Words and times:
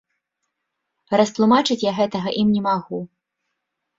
Растлумачыць 1.19 1.77
я 1.89 1.93
гэтага 1.99 2.29
ім 2.45 2.51
не 2.55 2.61
магу. 2.71 2.99